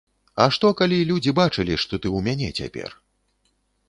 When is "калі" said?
0.79-0.97